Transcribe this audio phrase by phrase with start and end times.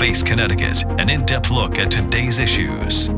[0.00, 3.08] Face Connecticut, an in depth look at today's issues.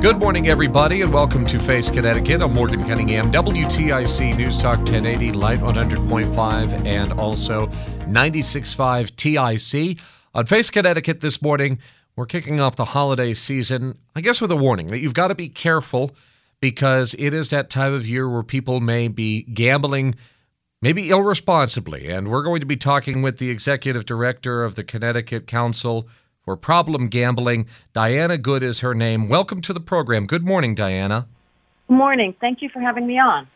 [0.00, 2.40] Good morning, everybody, and welcome to Face Connecticut.
[2.40, 10.00] I'm Morgan Cunningham, WTIC News Talk 1080, Light 100.5, and also 96.5 TIC.
[10.34, 11.78] On Face Connecticut this morning,
[12.16, 15.34] we're kicking off the holiday season, I guess, with a warning that you've got to
[15.34, 16.16] be careful
[16.60, 20.14] because it is that time of year where people may be gambling,
[20.82, 22.08] maybe irresponsibly.
[22.08, 26.08] And we're going to be talking with the executive director of the Connecticut Council
[26.44, 27.66] for Problem Gambling.
[27.92, 29.28] Diana Good is her name.
[29.28, 30.24] Welcome to the program.
[30.24, 31.26] Good morning, Diana.
[31.88, 32.34] Good Morning.
[32.40, 33.46] Thank you for having me on.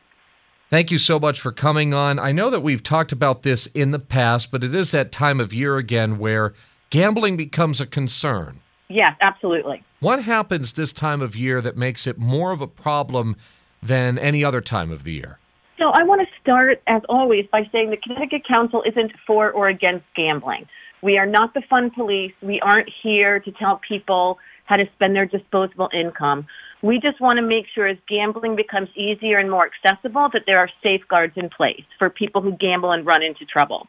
[0.71, 2.19] Thank you so much for coming on.
[2.19, 5.39] I know that we've talked about this in the past, but it is that time
[5.39, 6.53] of year again where
[6.91, 8.61] gambling becomes a concern.
[8.89, 9.83] Yes, absolutely.
[10.01, 13.37] What happens this time of year that makes it more of a problem
[13.83, 15.39] than any other time of the year?
[15.79, 19.69] So I want to start, as always, by saying the Connecticut Council isn't for or
[19.69, 20.67] against gambling.
[21.03, 22.33] We are not the fun police.
[22.43, 26.47] We aren't here to tell people how to spend their disposable income.
[26.83, 30.59] We just want to make sure as gambling becomes easier and more accessible that there
[30.59, 33.89] are safeguards in place for people who gamble and run into trouble.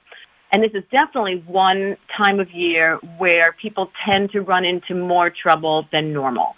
[0.51, 5.29] And this is definitely one time of year where people tend to run into more
[5.29, 6.55] trouble than normal.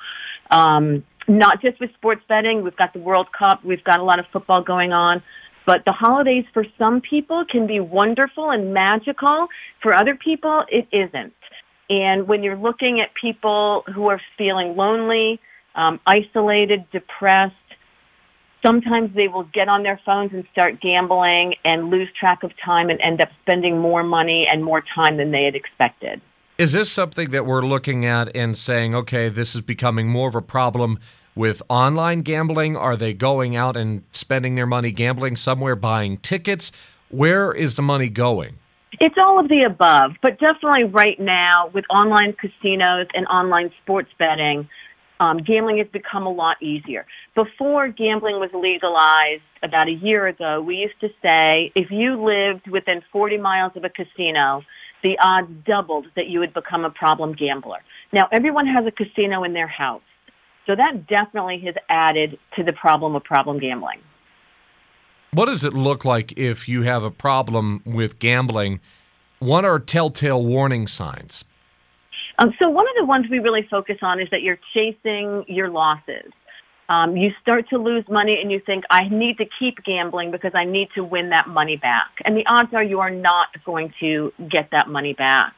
[0.51, 2.63] Um, not just with sports betting.
[2.63, 3.63] We've got the World Cup.
[3.63, 5.21] We've got a lot of football going on.
[5.65, 9.47] But the holidays for some people can be wonderful and magical.
[9.83, 11.33] For other people, it isn't.
[11.89, 15.39] And when you're looking at people who are feeling lonely,
[15.75, 17.55] um, isolated, depressed,
[18.65, 22.89] sometimes they will get on their phones and start gambling and lose track of time
[22.89, 26.21] and end up spending more money and more time than they had expected.
[26.57, 30.33] Is this something that we're looking at and saying, okay, this is becoming more of
[30.33, 30.97] a problem
[31.35, 32.75] with online gambling?
[32.75, 36.71] Are they going out and spending their money gambling somewhere, buying tickets?
[37.09, 38.57] Where is the money going?
[38.99, 44.09] It's all of the above, but definitely right now with online casinos and online sports
[44.17, 44.67] betting,
[45.19, 47.05] um, gambling has become a lot easier.
[47.35, 52.67] Before gambling was legalized about a year ago, we used to say if you lived
[52.67, 54.63] within 40 miles of a casino,
[55.03, 57.79] the odds doubled that you would become a problem gambler.
[58.11, 60.01] Now everyone has a casino in their house.
[60.65, 63.99] So that definitely has added to the problem of problem gambling.
[65.31, 68.79] What does it look like if you have a problem with gambling?
[69.39, 71.45] What are telltale warning signs?
[72.39, 75.69] Um, so one of the ones we really focus on is that you're chasing your
[75.69, 76.31] losses.
[76.89, 80.53] Um, you start to lose money and you think, I need to keep gambling because
[80.55, 82.11] I need to win that money back.
[82.23, 85.53] And the odds are you are not going to get that money back.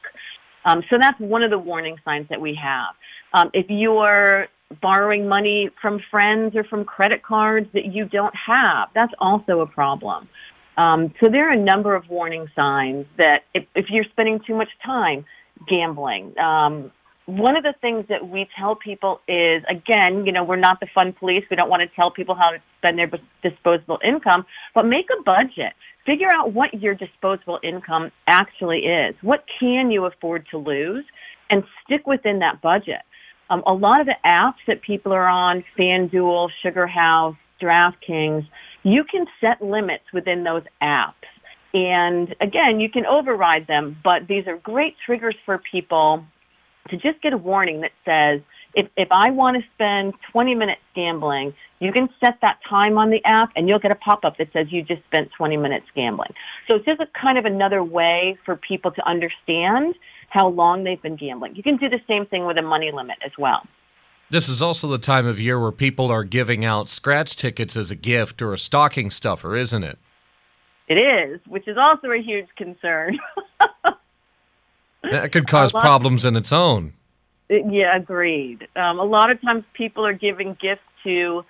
[0.65, 2.95] Um, so that's one of the warning signs that we have.
[3.33, 4.47] Um, if you're
[4.81, 9.67] borrowing money from friends or from credit cards that you don't have, that's also a
[9.67, 10.27] problem.
[10.77, 14.55] Um, so there are a number of warning signs that if, if you're spending too
[14.55, 15.25] much time
[15.67, 16.91] gambling, um,
[17.29, 20.87] one of the things that we tell people is, again, you know, we're not the
[20.95, 21.43] fun police.
[21.49, 23.11] We don't want to tell people how to spend their
[23.43, 25.73] disposable income, but make a budget.
[26.05, 29.15] Figure out what your disposable income actually is.
[29.21, 31.05] What can you afford to lose?
[31.51, 33.01] And stick within that budget.
[33.49, 38.47] Um, a lot of the apps that people are on, FanDuel, SugarHouse, DraftKings,
[38.83, 41.13] you can set limits within those apps.
[41.73, 46.25] And again, you can override them, but these are great triggers for people
[46.89, 48.41] to just get a warning that says,
[48.75, 53.09] if, if I want to spend 20 minutes gambling, you can set that time on
[53.09, 56.33] the app and you'll get a pop-up that says you just spent 20 minutes gambling.
[56.69, 59.95] So it's just a kind of another way for people to understand
[60.29, 61.55] how long they've been gambling.
[61.55, 63.65] You can do the same thing with a money limit as well.
[64.29, 67.89] This is also the time of year where people are giving out scratch tickets as
[67.89, 69.97] a gift or a stocking stuffer, isn't it?
[70.87, 73.17] It is, which is also a huge concern.
[75.03, 76.93] That could cause problems in its own.
[77.49, 78.67] yeah, agreed.
[78.75, 81.43] Um, a lot of times people are giving gifts to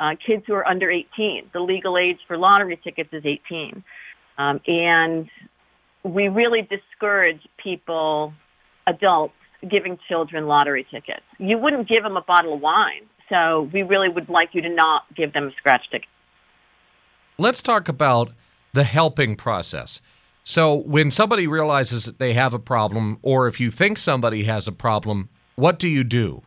[0.00, 1.50] uh, kids who are under 18.
[1.52, 3.82] The legal age for lottery tickets is 18.
[4.38, 5.28] Um, and
[6.04, 8.32] we really discourage people,
[8.86, 9.34] adults,
[9.70, 11.22] giving children lottery tickets.
[11.38, 13.02] You wouldn't give them a bottle of wine.
[13.28, 16.08] So we really would like you to not give them a scratch ticket.
[17.38, 18.32] Let's talk about
[18.72, 20.00] the helping process.
[20.44, 24.66] So, when somebody realizes that they have a problem, or if you think somebody has
[24.66, 26.42] a problem, what do you do?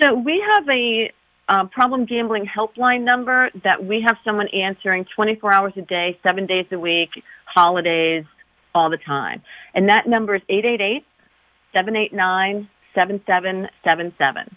[0.00, 1.10] So we have a
[1.48, 6.46] uh, problem gambling helpline number that we have someone answering 24 hours a day, seven
[6.46, 7.10] days a week,
[7.46, 8.24] holidays,
[8.74, 9.42] all the time.
[9.74, 11.04] And that number is 888
[11.74, 14.56] 789 7777.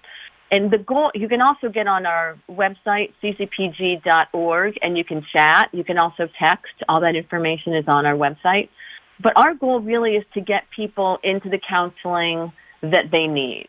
[0.51, 5.69] And the goal, you can also get on our website, ccpg.org, and you can chat.
[5.71, 6.73] You can also text.
[6.87, 8.69] All that information is on our website.
[9.21, 12.51] But our goal really is to get people into the counseling
[12.81, 13.67] that they need.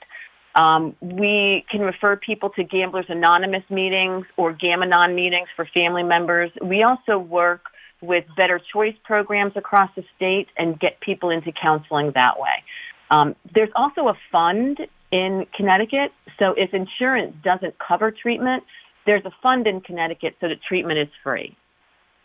[0.54, 6.50] Um, we can refer people to Gamblers Anonymous meetings or Gam-Anon meetings for family members.
[6.62, 7.62] We also work
[8.00, 12.64] with Bettor Choice programs across the state and get people into counseling that way.
[13.10, 14.78] Um, there's also a fund
[15.12, 18.62] in Connecticut, so if insurance doesn't cover treatment,
[19.06, 21.56] there's a fund in Connecticut so that treatment is free.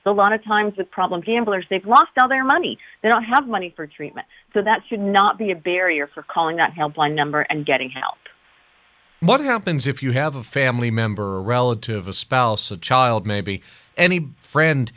[0.04, 2.78] So a lot of times with problem gamblers, they've lost all their money.
[3.02, 4.28] They don't have money for treatment.
[4.54, 8.18] So that should not be a barrier for calling that helpline number and getting help.
[9.22, 13.64] What happens if you have a family member, a relative, a spouse, a child, maybe,
[13.98, 14.92] any friend,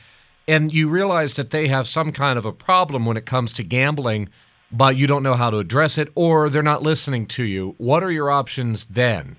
[0.46, 3.62] and you realize that they have some kind of a problem when it comes to
[3.62, 4.29] gambling,
[4.70, 7.75] but you don't know how to address it, or they're not listening to you?
[7.79, 9.37] What are your options then?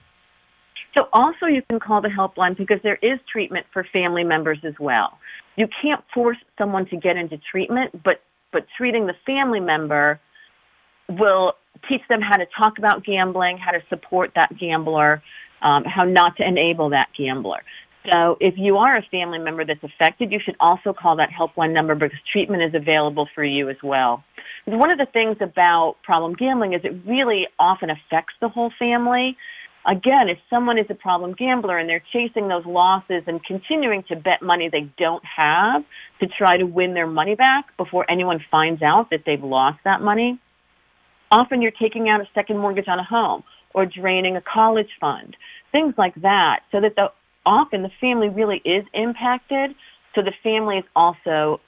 [0.98, 4.74] So also you can call the helpline because there is treatment for family members as
[4.80, 5.20] well.
[5.56, 8.22] You can't force someone to get into treatment, but,
[8.52, 10.20] but treating the family member
[11.08, 11.54] will
[11.88, 15.22] teach them how to talk about gambling, how to support that gambler,
[15.62, 17.64] um, how not to enable that gambler.
[18.12, 21.74] So if you are a family member that's affected, you should also call that helpline
[21.74, 24.24] number because treatment is available for you as well.
[24.72, 29.36] One of the things about problem gambling is it really often affects the whole family.
[29.88, 34.16] Again, if someone is a problem gambler and they're chasing those losses and continuing to
[34.16, 35.84] bet money they don't have
[36.20, 40.02] to try to win their money back before anyone finds out that they've lost that
[40.02, 40.40] money,
[41.32, 43.44] often you're taking out a second mortgage on a home
[43.74, 45.36] or draining a college fund,
[45.72, 47.08] things like that, so that the,
[47.44, 49.72] often the family really is impacted.
[50.14, 51.60] So the family is also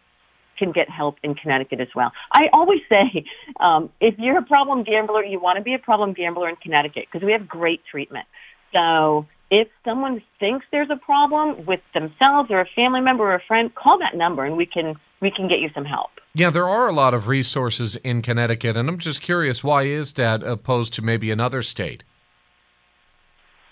[0.61, 2.11] can get help in Connecticut as well.
[2.31, 3.25] I always say,
[3.59, 7.07] um, if you're a problem gambler, you want to be a problem gambler in Connecticut
[7.11, 8.27] because we have great treatment.
[8.71, 13.43] So if someone thinks there's a problem with themselves or a family member or a
[13.47, 16.09] friend, call that number and we can we can get you some help.
[16.33, 20.13] Yeah, there are a lot of resources in Connecticut, and I'm just curious, why is
[20.13, 22.03] that opposed to maybe another state?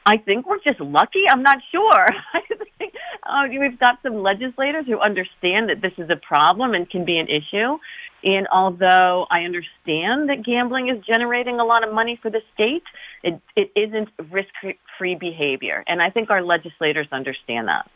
[0.06, 1.24] I think we're just lucky.
[1.28, 2.08] I'm not sure.
[3.30, 7.18] Uh, we've got some legislators who understand that this is a problem and can be
[7.18, 7.78] an issue.
[8.24, 12.84] And although I understand that gambling is generating a lot of money for the state,
[13.24, 15.84] it, it isn't risk-free behavior.
[15.88, 17.90] And I think our legislators understand that.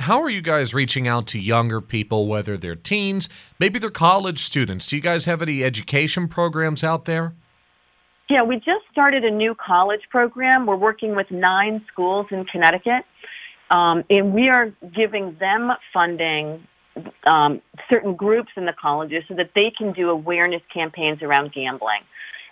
[0.00, 4.40] How are you guys reaching out to younger people, whether they're teens, maybe they're college
[4.40, 4.86] students?
[4.86, 7.32] Do you guys have any education programs out there?
[8.28, 10.66] Yeah, we just started a new college program.
[10.66, 13.04] We're working with nine schools in Connecticut,
[13.70, 16.66] um, and we are giving them funding,
[17.26, 22.02] um, certain groups in the colleges, so that they can do awareness campaigns around gambling.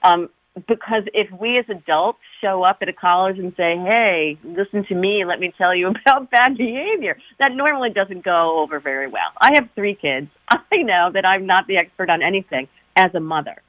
[0.02, 0.30] Um,
[0.68, 4.94] because if we as adults show up at a college and say, "Hey, listen to
[4.94, 9.30] me, let me tell you about bad behavior," that normally doesn't go over very well.
[9.40, 10.28] I have three kids.
[10.48, 13.62] I know that I'm not the expert on anything as a mother.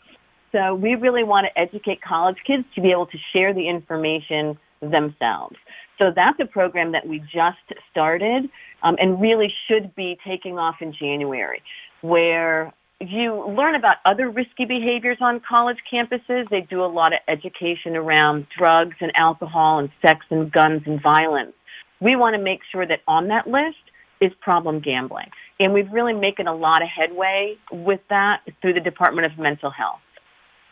[0.51, 4.57] So we really want to educate college kids to be able to share the information
[4.81, 5.55] themselves.
[6.01, 7.59] So that's a program that we just
[7.91, 8.49] started
[8.81, 11.61] um, and really should be taking off in January,
[12.01, 16.49] where you learn about other risky behaviors on college campuses.
[16.49, 21.01] They do a lot of education around drugs and alcohol and sex and guns and
[21.01, 21.53] violence.
[21.99, 23.77] We want to make sure that on that list
[24.21, 25.29] is problem gambling.
[25.59, 29.69] And we've really making a lot of headway with that through the Department of Mental
[29.69, 29.99] Health.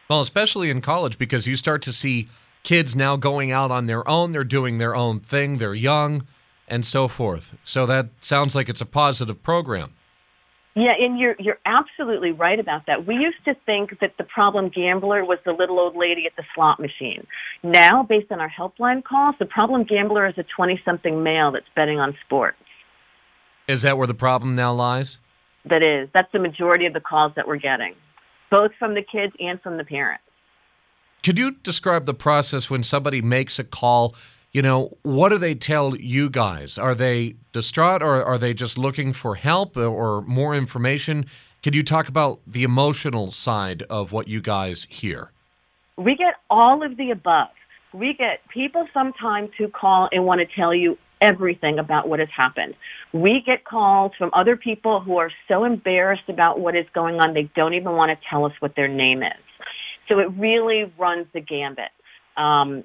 [0.10, 2.28] Well, especially in college, because you start to see
[2.63, 6.25] kids now going out on their own, they're doing their own thing, they're young,
[6.68, 7.58] and so forth.
[7.63, 9.94] So that sounds like it's a positive program.
[10.74, 13.06] Yeah, and you're you're absolutely right about that.
[13.06, 16.44] We used to think that the problem gambler was the little old lady at the
[16.56, 17.27] slot machine.
[17.62, 22.00] Now, based on our helpline calls, the problem gambler is a 20-something male that's betting
[22.00, 22.58] on sports.
[23.68, 25.20] Is that where the problem now lies?
[25.65, 26.08] That is.
[26.13, 27.94] That's the majority of the calls that we're getting,
[28.50, 30.24] both from the kids and from the parents.
[31.24, 34.16] Could you describe the process when somebody makes a call?
[34.54, 36.80] You know, what do they tell you guys?
[36.80, 41.25] Are they distraught or are they just looking for help or more information?
[41.62, 45.32] Could you talk about the emotional side of what you guys hear?
[45.96, 47.50] We get all of the above.
[47.94, 52.30] We get people sometimes who call and want to tell you everything about what has
[52.36, 52.74] happened.
[53.13, 57.36] We get calls from other people who are so embarrassed about what is going on,
[57.36, 59.44] they don't even want to tell us what their name is.
[60.08, 61.91] So it really runs the gambit.
[62.38, 62.84] Um,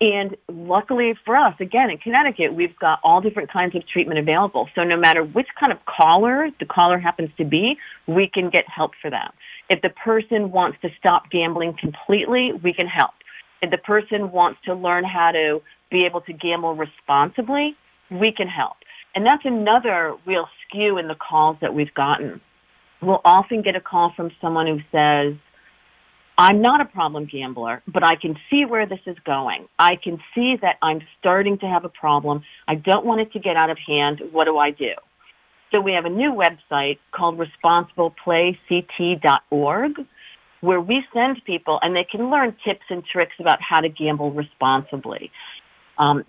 [0.00, 4.68] and luckily for us, again, in Connecticut, we've got all different kinds of treatment available.
[4.74, 7.78] So no matter which kind of caller the caller happens to be,
[8.08, 9.30] we can get help for them.
[9.70, 13.12] If the person wants to stop gambling completely, we can help.
[13.62, 17.76] If the person wants to learn how to be able to gamble responsibly,
[18.10, 18.78] we can help.
[19.14, 22.40] And that's another real skew in the calls that we've gotten.
[23.00, 25.36] We'll often get a call from someone who says,
[26.38, 29.68] I'm not a problem gambler, but I can see where this is going.
[29.78, 32.42] I can see that I'm starting to have a problem.
[32.66, 34.22] I don't want it to get out of hand.
[34.32, 34.94] What do I do?
[35.70, 39.92] So we have a new website called responsibleplayct.org
[40.60, 44.30] where we send people and they can learn tips and tricks about how to gamble
[44.30, 45.32] responsibly.
[45.98, 46.24] Um,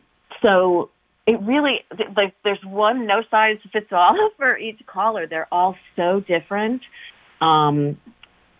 [0.45, 0.89] so
[1.25, 5.27] it really, like, there's one no size fits all for each caller.
[5.27, 6.81] They're all so different.
[7.41, 7.97] Um,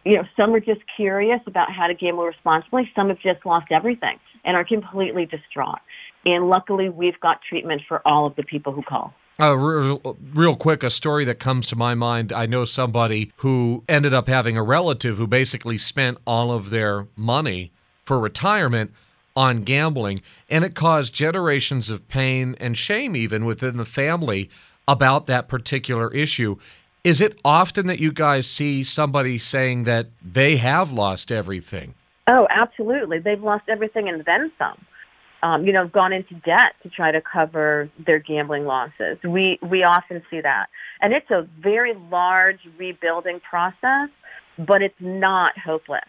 [0.05, 2.89] you know, some are just curious about how to gamble responsibly.
[2.95, 5.79] Some have just lost everything and are completely distraught.
[6.25, 9.13] And luckily, we've got treatment for all of the people who call.
[9.39, 12.31] Uh, real, real quick, a story that comes to my mind.
[12.31, 17.07] I know somebody who ended up having a relative who basically spent all of their
[17.15, 17.71] money
[18.05, 18.91] for retirement
[19.35, 24.49] on gambling, and it caused generations of pain and shame, even within the family,
[24.87, 26.57] about that particular issue.
[27.03, 31.95] Is it often that you guys see somebody saying that they have lost everything?
[32.27, 33.19] Oh, absolutely.
[33.19, 34.77] They've lost everything and then some.
[35.41, 39.17] Um, you know, gone into debt to try to cover their gambling losses.
[39.25, 40.67] We we often see that,
[41.01, 44.07] and it's a very large rebuilding process,
[44.57, 46.07] but it's not hopeless.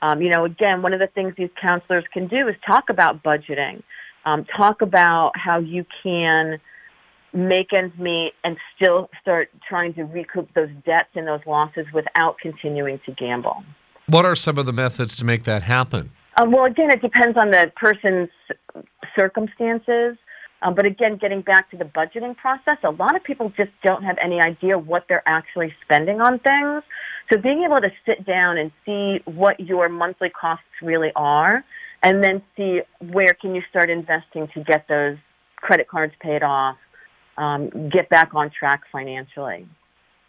[0.00, 3.22] Um, you know, again, one of the things these counselors can do is talk about
[3.22, 3.82] budgeting,
[4.24, 6.58] um, talk about how you can
[7.32, 12.38] make ends meet and still start trying to recoup those debts and those losses without
[12.38, 13.62] continuing to gamble.
[14.06, 16.10] What are some of the methods to make that happen?
[16.36, 18.28] Um, well, again, it depends on the person's
[19.16, 20.16] circumstances.
[20.62, 24.02] Um, but again, getting back to the budgeting process, a lot of people just don't
[24.02, 26.82] have any idea what they're actually spending on things.
[27.32, 31.64] So being able to sit down and see what your monthly costs really are,
[32.02, 35.16] and then see where can you start investing to get those
[35.56, 36.76] credit cards paid off,
[37.40, 39.66] um, get back on track financially.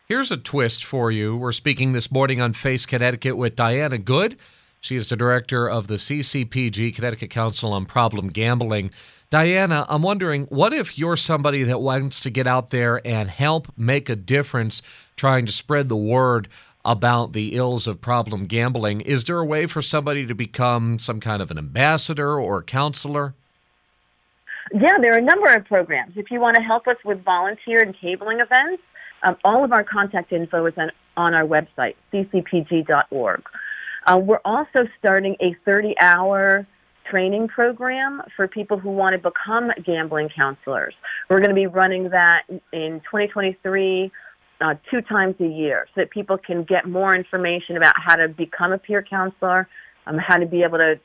[0.07, 1.35] Here's a twist for you.
[1.35, 4.37] We're speaking this morning on Face Connecticut with Diana Good.
[4.79, 8.91] She is the director of the CCPG, Connecticut Council on Problem Gambling.
[9.29, 13.67] Diana, I'm wondering what if you're somebody that wants to get out there and help
[13.77, 14.81] make a difference
[15.15, 16.47] trying to spread the word
[16.83, 19.01] about the ills of problem gambling?
[19.01, 23.35] Is there a way for somebody to become some kind of an ambassador or counselor?
[24.73, 26.13] Yeah, there are a number of programs.
[26.15, 28.83] If you want to help us with volunteer and tabling events,
[29.23, 33.43] um, all of our contact info is on, on our website, ccpg.org.
[34.07, 36.65] Uh, we're also starting a 30 hour
[37.09, 40.93] training program for people who want to become gambling counselors.
[41.29, 44.11] We're going to be running that in 2023
[44.61, 48.27] uh, two times a year so that people can get more information about how to
[48.27, 49.67] become a peer counselor,
[50.05, 50.99] um, how to be able to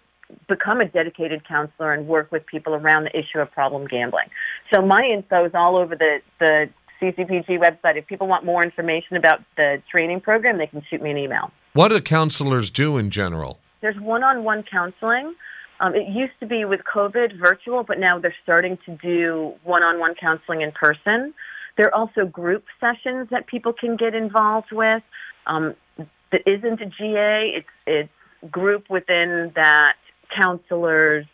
[0.48, 4.28] become a dedicated counselor and work with people around the issue of problem gambling.
[4.72, 6.68] So my info is all over the, the
[7.00, 7.96] CCPG website.
[7.96, 11.50] If people want more information about the training program, they can shoot me an email.
[11.74, 13.60] What do counselors do in general?
[13.82, 15.34] There's one-on-one counseling.
[15.78, 20.14] Um, it used to be with COVID virtual, but now they're starting to do one-on-one
[20.14, 21.34] counseling in person.
[21.76, 25.02] There are also group sessions that people can get involved with.
[25.46, 25.74] Um,
[26.32, 27.52] that isn't a GA.
[27.56, 28.10] It's it's
[28.50, 29.96] group within that
[30.34, 31.26] counselor's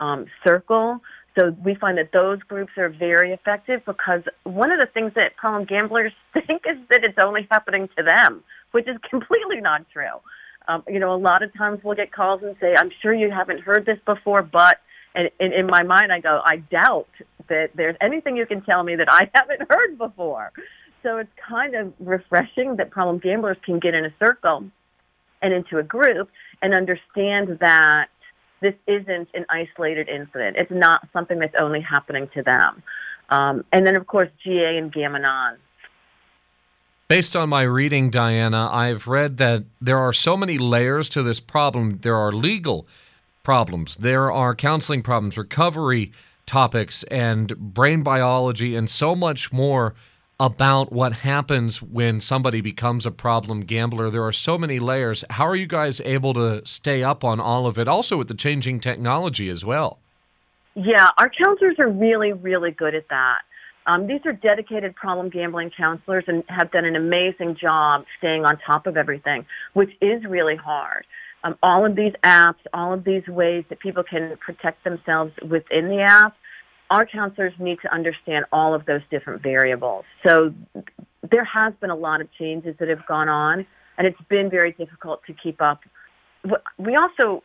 [0.00, 1.00] um, circle.
[1.38, 5.36] So we find that those groups are very effective because one of the things that
[5.36, 10.20] problem gamblers think is that it's only happening to them, which is completely not true.
[10.68, 13.30] Um, you know, a lot of times we'll get calls and say, "I'm sure you
[13.30, 14.78] haven't heard this before," but
[15.14, 17.08] and, and in my mind, I go, "I doubt
[17.48, 20.52] that there's anything you can tell me that I haven't heard before."
[21.02, 24.64] So it's kind of refreshing that problem gamblers can get in a circle
[25.40, 26.28] and into a group
[26.62, 28.08] and understand that
[28.60, 30.56] this isn't an isolated incident.
[30.56, 32.82] It's not something that's only happening to them.
[33.30, 35.56] Um, and then, of course, GA and Gam-Anon.
[37.08, 41.38] Based on my reading, Diana, I've read that there are so many layers to this
[41.38, 41.98] problem.
[42.02, 42.88] There are legal
[43.44, 46.10] problems, there are counseling problems, recovery
[46.46, 49.94] topics, and brain biology, and so much more
[50.38, 54.10] about what happens when somebody becomes a problem gambler.
[54.10, 55.24] There are so many layers.
[55.30, 57.88] How are you guys able to stay up on all of it?
[57.88, 59.98] Also, with the changing technology as well.
[60.74, 63.38] Yeah, our counselors are really, really good at that.
[63.86, 68.58] Um, these are dedicated problem gambling counselors and have done an amazing job staying on
[68.66, 71.06] top of everything, which is really hard.
[71.44, 75.88] Um, all of these apps, all of these ways that people can protect themselves within
[75.88, 76.36] the app,
[76.90, 80.04] our counselors need to understand all of those different variables.
[80.26, 80.54] So
[81.30, 83.66] there has been a lot of changes that have gone on,
[83.98, 85.80] and it's been very difficult to keep up.
[86.78, 87.42] We also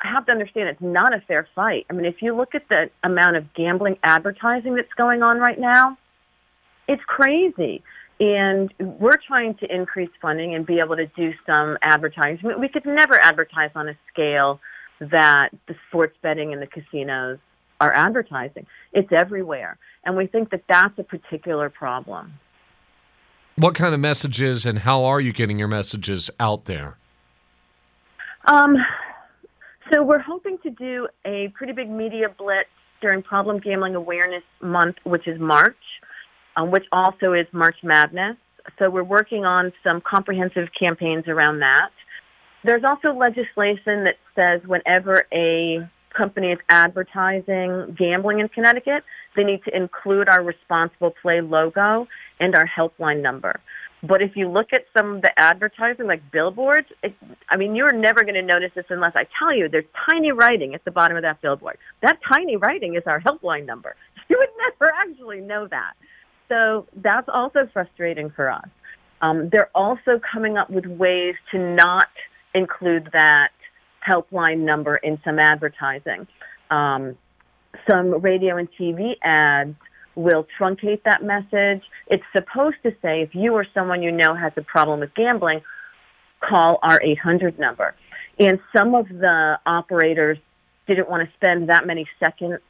[0.00, 1.86] have to understand it's not a fair fight.
[1.90, 5.58] I mean, if you look at the amount of gambling advertising that's going on right
[5.58, 5.98] now,
[6.88, 7.82] it's crazy.
[8.20, 12.52] And we're trying to increase funding and be able to do some advertising.
[12.58, 14.60] We could never advertise on a scale
[15.00, 17.38] that the sports betting and the casinos
[17.82, 18.64] are advertising.
[18.92, 19.76] It's everywhere.
[20.04, 22.34] And we think that that's a particular problem.
[23.56, 26.96] What kind of messages and how are you getting your messages out there?
[28.46, 28.76] Um,
[29.92, 32.68] so we're hoping to do a pretty big media blitz
[33.00, 35.76] during Problem Gambling Awareness Month, which is March,
[36.56, 38.36] um, which also is March Madness.
[38.78, 41.90] So we're working on some comprehensive campaigns around that.
[42.64, 49.04] There's also legislation that says whenever a company is advertising gambling in Connecticut,
[49.36, 52.06] they need to include our responsible play logo
[52.40, 53.60] and our helpline number.
[54.02, 57.14] But if you look at some of the advertising, like billboards, it,
[57.48, 60.74] I mean, you're never going to notice this unless I tell you there's tiny writing
[60.74, 61.78] at the bottom of that billboard.
[62.02, 63.94] That tiny writing is our helpline number.
[64.28, 65.92] You would never actually know that.
[66.48, 68.66] So that's also frustrating for us.
[69.20, 72.08] Um, they're also coming up with ways to not
[72.54, 73.50] include that
[74.06, 76.26] helpline number in some advertising.
[76.70, 77.16] Um,
[77.88, 79.74] some radio and TV ads
[80.14, 81.82] will truncate that message.
[82.06, 85.62] It's supposed to say if you or someone you know has a problem with gambling,
[86.40, 87.94] call our 800 number.
[88.38, 90.38] And some of the operators
[90.86, 92.60] didn't want to spend that many seconds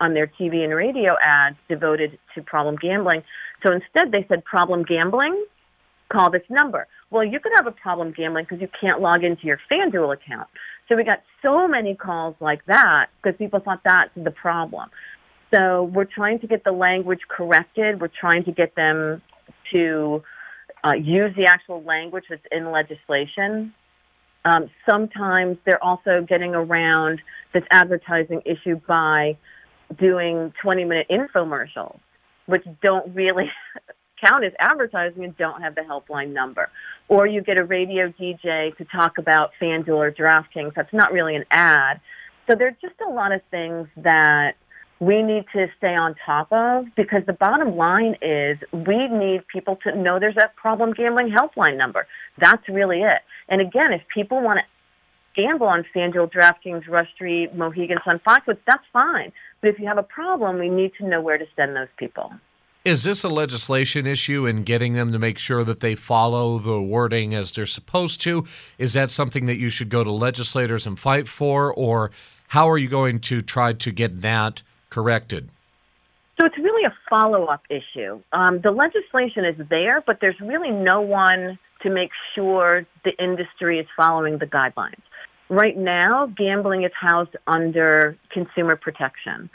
[0.00, 3.22] on their TV and radio ads devoted to problem gambling.
[3.64, 5.44] So instead they said problem gambling,
[6.10, 6.86] call this number.
[7.10, 10.48] Well, you could have a problem gambling because you can't log into your FanDuel account.
[10.88, 14.90] So we got so many calls like that because people thought that's the problem.
[15.54, 18.00] So we're trying to get the language corrected.
[18.00, 19.22] We're trying to get them
[19.72, 20.22] to
[20.84, 23.74] uh, use the actual language that's in legislation.
[24.44, 27.20] Um, sometimes they're also getting around
[27.52, 29.36] this advertising issue by
[29.98, 31.98] doing 20 minute infomercials,
[32.46, 33.50] which don't really
[34.24, 36.70] count as advertising and don't have the helpline number.
[37.08, 40.74] Or you get a radio DJ to talk about FanDuel or DraftKings.
[40.74, 42.00] That's not really an ad.
[42.48, 44.54] So there's just a lot of things that
[45.00, 49.76] we need to stay on top of because the bottom line is we need people
[49.84, 52.06] to know there's a problem gambling helpline number.
[52.38, 53.22] That's really it.
[53.48, 58.58] And again, if people want to gamble on FanDuel, DraftKings, Rush Street, Mohegan Sun, Foxwoods,
[58.66, 59.32] that's fine.
[59.60, 62.32] But if you have a problem, we need to know where to send those people.
[62.82, 66.80] Is this a legislation issue in getting them to make sure that they follow the
[66.80, 68.46] wording as they're supposed to?
[68.78, 71.74] Is that something that you should go to legislators and fight for?
[71.74, 72.10] Or
[72.48, 75.50] how are you going to try to get that corrected?
[76.40, 78.22] So it's really a follow up issue.
[78.32, 83.78] Um, the legislation is there, but there's really no one to make sure the industry
[83.78, 85.02] is following the guidelines.
[85.50, 89.50] Right now, gambling is housed under consumer protection.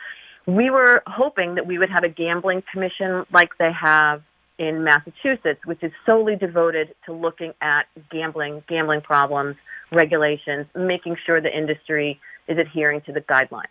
[0.48, 4.22] We were hoping that we would have a gambling commission like they have
[4.58, 9.56] in Massachusetts, which is solely devoted to looking at gambling, gambling problems,
[9.92, 13.66] regulations, making sure the industry is adhering to the guidelines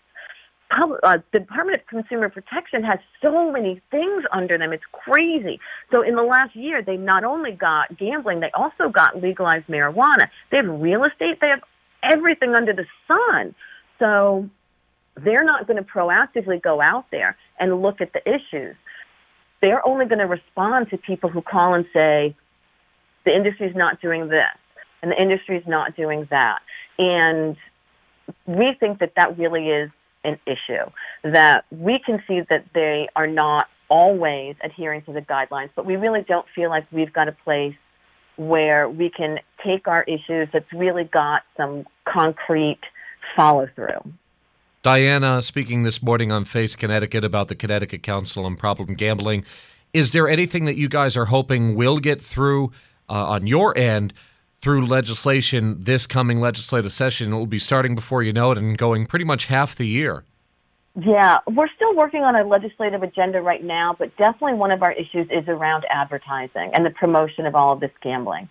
[1.03, 4.73] uh, the Department of Consumer Protection has so many things under them.
[4.73, 5.61] It's crazy.
[5.91, 10.29] So in the last year, they not only got gambling, they also got legalized marijuana.
[10.51, 11.39] They have real estate.
[11.41, 11.63] They have
[12.03, 13.55] everything under the sun.
[13.99, 14.49] So
[15.22, 18.77] they're not going to proactively go out there and look at the issues.
[19.62, 22.37] They're only going to respond to people who call and say,
[23.24, 24.42] the industry's not doing this
[25.03, 26.61] and the industry's not doing that.
[26.98, 27.57] And
[28.46, 29.90] we think that that really is
[30.24, 30.90] an issue.
[31.22, 35.96] That we can see that they are not always adhering to the guidelines, but we
[35.96, 37.74] really don't feel like we've got a place
[38.37, 42.81] where we can take our issues that's really got some concrete
[43.37, 44.12] follow through.
[44.85, 49.47] Diana speaking this morning on Face Connecticut about the Connecticut Council on Problem Gambling.
[49.94, 52.70] Is there anything that you guys are hoping will get through
[53.09, 54.12] uh, on your end
[54.59, 57.33] through legislation this coming legislative session?
[57.33, 60.23] It will be starting before you know it and going pretty much half the year.
[61.01, 64.92] Yeah, we're still working on a legislative agenda right now, but definitely one of our
[64.92, 68.51] issues is around advertising and the promotion of all of this gambling.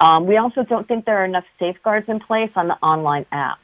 [0.00, 3.56] Um, we also don't think there are enough safeguards in place on the online apps.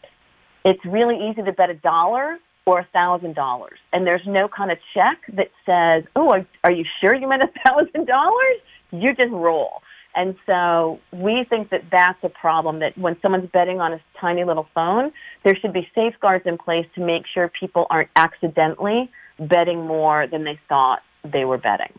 [0.65, 4.71] It's really easy to bet a dollar or a thousand dollars, and there's no kind
[4.71, 8.57] of check that says, "Oh, are, you sure you meant a thousand dollars?"
[8.93, 9.83] You just roll.
[10.15, 14.45] And so we think that that's a problem that when someone's betting on a tiny
[14.45, 15.11] little phone,
[15.43, 20.45] there should be safeguards in place to make sure people aren't accidentally betting more than
[20.45, 21.93] they thought they were betting.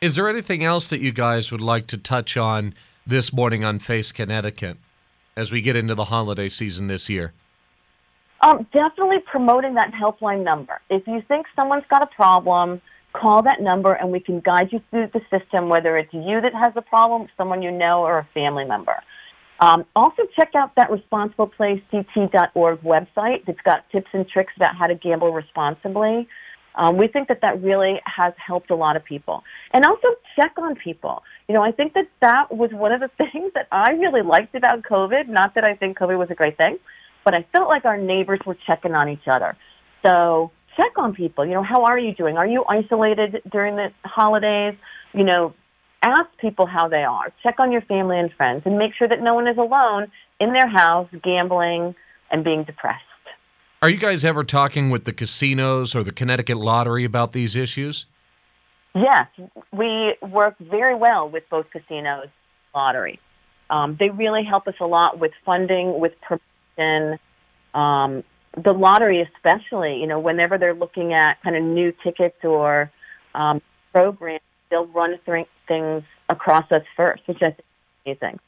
[0.00, 2.74] Is there anything else that you guys would like to touch on
[3.06, 4.76] this morning on Face Connecticut
[5.38, 7.32] as we get into the holiday season this year?
[8.40, 10.80] Um, definitely promoting that helpline number.
[10.90, 14.80] If you think someone's got a problem, call that number and we can guide you
[14.90, 18.28] through the system, whether it's you that has a problem, someone you know, or a
[18.34, 18.96] family member.
[19.60, 24.94] Um, also, check out that responsibleplayct.org website that's got tips and tricks about how to
[24.94, 26.28] gamble responsibly.
[26.78, 29.42] Um, we think that that really has helped a lot of people.
[29.72, 31.24] And also check on people.
[31.48, 34.54] You know, I think that that was one of the things that I really liked
[34.54, 35.28] about COVID.
[35.28, 36.78] Not that I think COVID was a great thing,
[37.24, 39.56] but I felt like our neighbors were checking on each other.
[40.06, 41.44] So check on people.
[41.44, 42.36] You know, how are you doing?
[42.36, 44.74] Are you isolated during the holidays?
[45.12, 45.54] You know,
[46.02, 47.32] ask people how they are.
[47.42, 50.52] Check on your family and friends and make sure that no one is alone in
[50.52, 51.96] their house gambling
[52.30, 53.02] and being depressed.
[53.80, 58.06] Are you guys ever talking with the casinos or the Connecticut Lottery about these issues?
[58.92, 59.28] Yes,
[59.72, 62.32] we work very well with both casinos and
[62.74, 63.20] lottery.
[63.70, 67.20] Um, they really help us a lot with funding, with promotion,
[67.72, 68.24] um,
[68.64, 72.90] the lottery especially, you know, whenever they're looking at kind of new tickets or
[73.36, 73.62] um,
[73.92, 77.64] programs, they'll run th- things across us first, which I think
[78.06, 78.40] is amazing.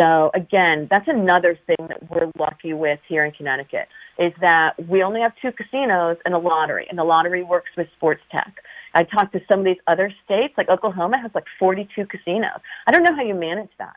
[0.00, 5.02] So again, that's another thing that we're lucky with here in Connecticut is that we
[5.02, 8.54] only have two casinos and a lottery, and the lottery works with sports tech.
[8.94, 12.60] I talked to some of these other states, like Oklahoma has like 42 casinos.
[12.86, 13.96] I don't know how you manage that.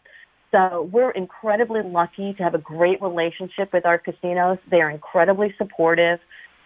[0.51, 4.59] So we're incredibly lucky to have a great relationship with our casinos.
[4.69, 6.19] They are incredibly supportive.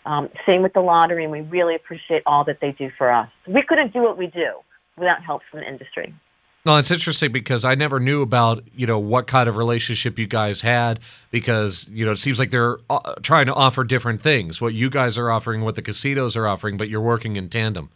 [0.06, 3.30] Um, same with the lottery, and we really appreciate all that they do for us.
[3.47, 4.60] We couldn't do what we do
[4.97, 6.13] without help from the industry.
[6.67, 10.27] Well, it's interesting because I never knew about you know what kind of relationship you
[10.27, 10.99] guys had
[11.32, 14.60] because you know it seems like they're uh, trying to offer different things.
[14.60, 17.89] What you guys are offering, what the casinos are offering, but you're working in tandem.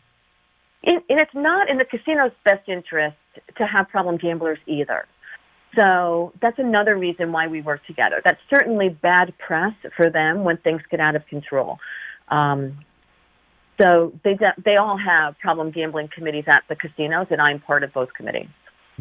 [0.84, 3.18] and it's not in the casino's best interest
[3.58, 5.06] to have problem gamblers either.
[5.78, 8.22] So that's another reason why we work together.
[8.24, 11.78] That's certainly bad press for them when things get out of control.
[12.30, 12.78] Um,
[13.82, 17.92] so they they all have problem gambling committees at the casinos, and I'm part of
[17.92, 18.48] both committees.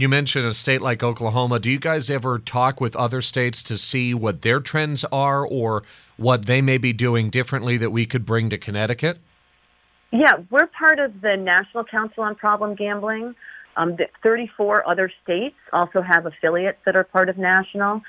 [0.00, 1.58] You mentioned a state like Oklahoma.
[1.58, 5.82] Do you guys ever talk with other states to see what their trends are or
[6.16, 9.18] what they may be doing differently that we could bring to Connecticut?
[10.10, 13.34] Yeah, we're part of the National Council on Problem Gambling.
[13.76, 18.00] Um, the 34 other states also have affiliates that are part of national,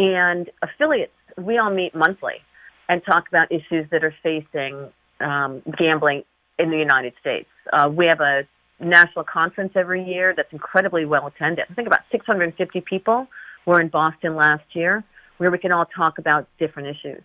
[0.00, 2.42] and affiliates we all meet monthly
[2.88, 4.88] and talk about issues that are facing
[5.20, 6.24] um, gambling
[6.58, 7.48] in the United States.
[7.72, 8.48] Uh, we have a
[8.80, 11.64] national conference every year that's incredibly well attended.
[11.70, 13.26] I think about 650 people
[13.64, 15.04] were in Boston last year,
[15.38, 17.22] where we can all talk about different issues.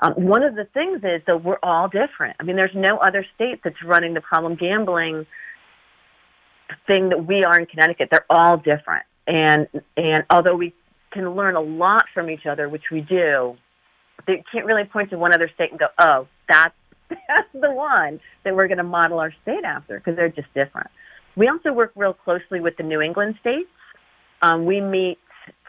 [0.00, 2.36] Um, one of the things is that we're all different.
[2.40, 5.26] I mean, there's no other state that's running the problem gambling
[6.86, 8.08] thing that we are in Connecticut.
[8.10, 10.72] They're all different, and and although we
[11.12, 13.56] can learn a lot from each other, which we do,
[14.26, 16.74] they can't really point to one other state and go, "Oh, that's
[17.28, 20.90] that's the one that we're going to model our state after," because they're just different.
[21.36, 23.68] We also work real closely with the New England states.
[24.42, 25.18] Um, we meet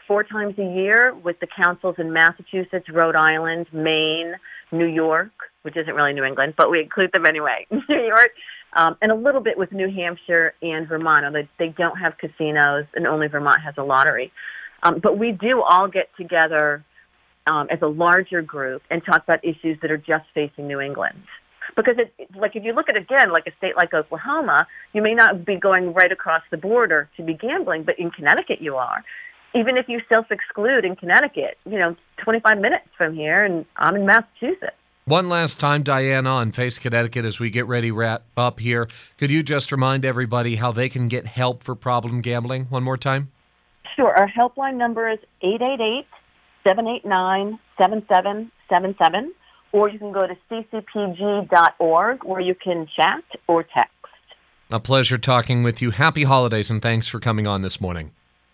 [0.06, 4.34] four times a year with the councils in Massachusetts, Rhode Island, Maine,
[4.72, 5.30] New York,
[5.62, 7.66] which isn't really New England, but we include them anyway.
[7.70, 8.30] New York,
[8.74, 11.24] um, and a little bit with New Hampshire and Vermont.
[11.24, 14.32] Although they don't have casinos, and only Vermont has a lottery.
[14.82, 16.84] Um, but we do all get together
[17.46, 21.22] um, as a larger group and talk about issues that are just facing New England.
[21.76, 25.14] Because, it, like, if you look at again, like a state like Oklahoma, you may
[25.14, 29.04] not be going right across the border to be gambling, but in Connecticut you are.
[29.54, 34.06] Even if you self-exclude in Connecticut, you know, 25 minutes from here, and I'm in
[34.06, 34.76] Massachusetts.
[35.04, 39.32] One last time, Diana, on Face Connecticut, as we get ready wrap up here, could
[39.32, 43.32] you just remind everybody how they can get help for problem gambling one more time?
[43.96, 44.16] Sure.
[44.16, 46.06] Our helpline number is 888
[46.66, 49.32] 789 7777,
[49.72, 53.92] or you can go to ccpg.org where you can chat or text.
[54.70, 55.90] A pleasure talking with you.
[55.90, 58.12] Happy holidays and thanks for coming on this morning.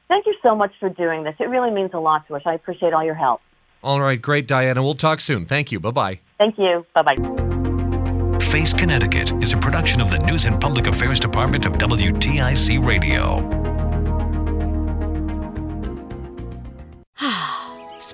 [0.08, 1.34] Thank you so much for doing this.
[1.38, 2.42] It really means a lot to us.
[2.44, 3.40] I appreciate all your help.
[3.82, 4.82] All right, great, Diana.
[4.82, 5.46] We'll talk soon.
[5.46, 5.78] Thank you.
[5.78, 6.20] Bye bye.
[6.38, 6.84] Thank you.
[6.94, 8.38] Bye bye.
[8.40, 13.67] Face Connecticut is a production of the News and Public Affairs Department of WTIC Radio.